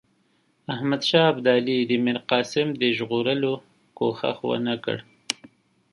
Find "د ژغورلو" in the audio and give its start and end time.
2.81-3.53